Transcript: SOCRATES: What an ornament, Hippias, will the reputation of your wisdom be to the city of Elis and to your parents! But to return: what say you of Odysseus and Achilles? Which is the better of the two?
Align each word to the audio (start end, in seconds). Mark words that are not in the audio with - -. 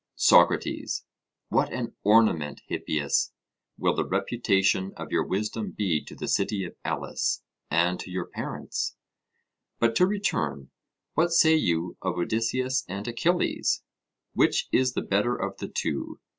SOCRATES: 0.15 1.05
What 1.49 1.71
an 1.71 1.93
ornament, 2.03 2.61
Hippias, 2.67 3.33
will 3.77 3.93
the 3.93 4.03
reputation 4.03 4.93
of 4.97 5.11
your 5.11 5.23
wisdom 5.23 5.69
be 5.73 6.03
to 6.05 6.15
the 6.15 6.27
city 6.27 6.63
of 6.65 6.73
Elis 6.83 7.43
and 7.69 7.99
to 7.99 8.09
your 8.09 8.25
parents! 8.25 8.95
But 9.77 9.95
to 9.97 10.07
return: 10.07 10.71
what 11.13 11.29
say 11.31 11.53
you 11.55 11.97
of 12.01 12.17
Odysseus 12.17 12.83
and 12.87 13.07
Achilles? 13.07 13.83
Which 14.33 14.69
is 14.71 14.93
the 14.93 15.03
better 15.03 15.35
of 15.35 15.57
the 15.59 15.67
two? 15.67 16.19